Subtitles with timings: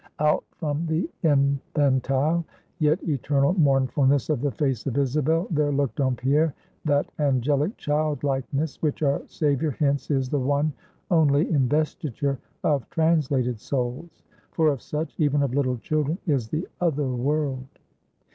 [0.17, 2.43] Out from the infantile,
[2.79, 8.81] yet eternal mournfulness of the face of Isabel, there looked on Pierre that angelic childlikeness,
[8.81, 10.73] which our Savior hints is the one
[11.11, 17.09] only investiture of translated souls; for of such even of little children is the other
[17.09, 17.67] world.